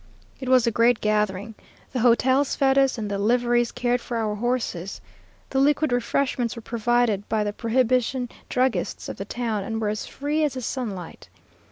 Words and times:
"It 0.39 0.49
was 0.49 0.65
a 0.65 0.71
great 0.71 0.99
gathering. 0.99 1.53
The 1.93 1.99
hotels 1.99 2.55
fed 2.55 2.75
us, 2.75 2.97
and 2.97 3.07
the 3.11 3.19
liveries 3.19 3.71
cared 3.71 4.01
for 4.01 4.17
our 4.17 4.33
horses. 4.33 4.99
The 5.51 5.59
liquid 5.59 5.91
refreshments 5.91 6.55
were 6.55 6.63
provided 6.63 7.29
by 7.29 7.43
the 7.43 7.53
prohibition 7.53 8.27
druggists 8.49 9.09
of 9.09 9.17
the 9.17 9.25
town 9.25 9.63
and 9.63 9.79
were 9.79 9.89
as 9.89 10.07
free 10.07 10.43
as 10.43 10.55
the 10.55 10.61
sunlight. 10.63 11.29